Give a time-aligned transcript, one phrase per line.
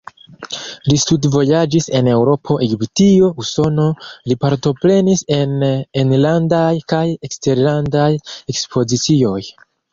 [0.91, 3.85] Li studvojaĝis en Eŭropo, Egiptio, Usono,
[4.31, 5.55] li partoprenis en
[6.05, 8.11] enlandaj kaj eksterlandaj
[8.57, 9.41] ekspozicioj.